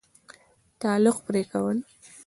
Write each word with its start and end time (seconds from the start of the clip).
تعلق 0.81 1.17
پرې 1.25 1.43
كول 1.51 1.77